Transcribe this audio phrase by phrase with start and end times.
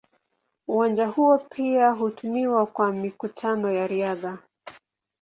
[0.67, 4.37] Uwanja huo pia hutumiwa kwa mikutano ya riadha.